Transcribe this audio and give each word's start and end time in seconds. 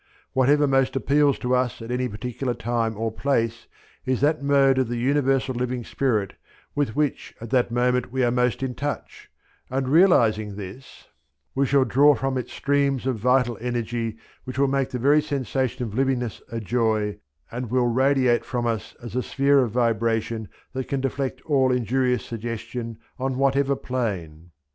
Whatever 0.33 0.65
most 0.65 0.95
appeals 0.95 1.37
to 1.37 1.53
us 1.53 1.79
at 1.79 1.91
any 1.91 2.07
particular 2.09 2.55
time 2.55 2.97
or 2.97 3.11
place 3.11 3.67
is 4.03 4.19
that 4.21 4.41
mode 4.41 4.79
of 4.79 4.87
the 4.87 4.97
universal 4.97 5.53
living 5.53 5.83
spirit 5.83 6.33
with 6.73 6.95
which 6.95 7.35
at 7.39 7.51
that 7.51 7.69
moment 7.69 8.11
we 8.11 8.23
are 8.23 8.31
most 8.31 8.63
in 8.63 8.73
touch, 8.73 9.29
and 9.69 9.87
realizing 9.87 10.55
this, 10.55 11.07
we 11.53 11.67
shall 11.67 11.85
draw 11.85 12.15
from 12.15 12.35
it 12.35 12.49
streams 12.49 13.05
of 13.05 13.17
vital 13.17 13.59
energy 13.61 14.17
which 14.43 14.57
will 14.57 14.67
make 14.67 14.89
the 14.89 14.97
very 14.97 15.21
sensation 15.21 15.83
of 15.85 15.93
livingness 15.93 16.41
a 16.51 16.59
joy 16.59 17.19
and 17.51 17.69
will 17.69 17.85
radiate 17.85 18.43
from 18.43 18.65
us 18.65 18.95
as 19.03 19.15
a 19.15 19.21
sphere 19.21 19.59
of 19.59 19.69
vibration 19.69 20.47
that 20.73 20.87
can 20.87 20.99
deflect 20.99 21.41
all 21.45 21.71
injurious 21.71 22.25
suggestion 22.25 22.97
on 23.19 23.37
whatever 23.37 23.75
plane. 23.75 24.49